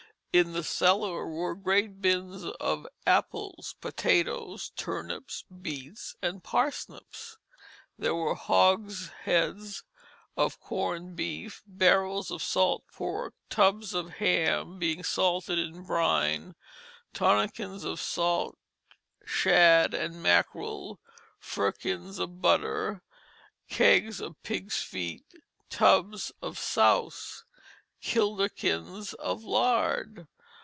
In 0.33 0.53
the 0.53 0.63
cellar 0.63 1.27
were 1.27 1.53
great 1.55 1.99
bins 2.01 2.45
of 2.45 2.87
apples, 3.05 3.75
potatoes, 3.81 4.71
turnips, 4.77 5.43
beets, 5.61 6.15
and 6.21 6.41
parsnips. 6.41 7.37
There 7.99 8.15
were 8.15 8.35
hogsheads 8.35 9.83
of 10.37 10.57
corned 10.61 11.17
beef, 11.17 11.61
barrels 11.67 12.31
of 12.31 12.41
salt 12.41 12.85
pork, 12.93 13.33
tubs 13.49 13.93
of 13.93 14.09
hams 14.19 14.79
being 14.79 15.03
salted 15.03 15.59
in 15.59 15.83
brine, 15.83 16.55
tonnekens 17.13 17.83
of 17.83 17.99
salt 17.99 18.57
shad 19.25 19.93
and 19.93 20.23
mackerel, 20.23 21.01
firkins 21.39 22.19
of 22.19 22.41
butter, 22.41 23.01
kegs 23.67 24.21
of 24.21 24.41
pigs' 24.43 24.81
feet, 24.81 25.25
tubs 25.69 26.31
of 26.41 26.57
souse, 26.57 27.43
kilderkins 28.03 29.13
of 29.13 29.43
lard. 29.43 30.25